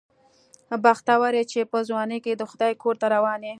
بختور 0.83 1.31
یې 1.37 1.43
چې 1.51 1.59
په 1.71 1.79
ځوانۍ 1.87 2.19
کې 2.25 2.33
د 2.35 2.43
خدای 2.51 2.73
کور 2.83 2.95
ته 3.01 3.07
روان 3.15 3.39
یې. 3.45 3.49